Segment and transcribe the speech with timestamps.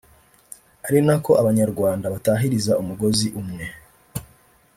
[0.87, 3.65] ari na ko abanyarwanda batahiriza umugozi umwe